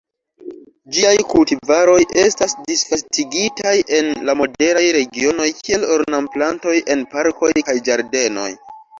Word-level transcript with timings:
Ĝiaj 0.93 1.09
kultivaroj 1.31 1.97
estas 2.21 2.55
disvastigitaj 2.69 3.73
en 3.97 4.09
la 4.29 4.35
moderaj 4.39 4.83
regionoj 4.97 5.47
kiel 5.67 5.85
ornamplantoj 5.97 6.73
en 6.95 7.05
parkoj 7.13 7.51
kaj 7.69 7.77
ĝardenoj. 7.91 8.49